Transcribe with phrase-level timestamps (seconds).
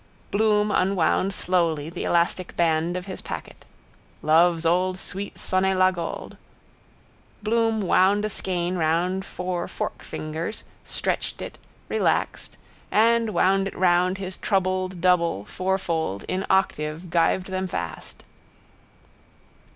[0.31, 3.65] Bloom unwound slowly the elastic band of his packet.
[4.23, 6.37] Love's old sweet sonnez la gold.
[7.43, 12.57] Bloom wound a skein round four forkfingers, stretched it, relaxed,
[12.89, 18.23] and wound it round his troubled double, fourfold, in octave, gyved them fast.